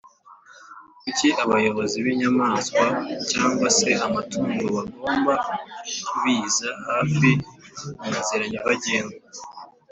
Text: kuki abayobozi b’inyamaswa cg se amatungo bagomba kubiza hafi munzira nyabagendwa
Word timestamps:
kuki 1.01 1.27
abayobozi 1.43 1.97
b’inyamaswa 2.05 2.83
cg 3.29 3.59
se 3.77 3.89
amatungo 4.05 4.63
bagomba 4.75 5.33
kubiza 6.07 6.67
hafi 6.87 7.31
munzira 7.99 8.45
nyabagendwa 8.51 9.19